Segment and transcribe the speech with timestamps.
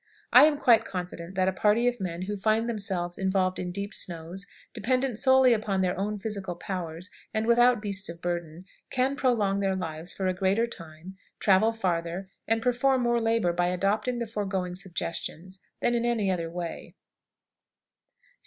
[0.33, 3.93] I am quite confident that a party of men who find themselves involved in deep
[3.93, 9.59] snows, dependent solely upon their own physical powers, and without beasts of burden, can prolong
[9.59, 14.25] their lives for a greater time, travel farther, and perform more labor by adopting the
[14.25, 16.95] foregoing suggestions than in any other way.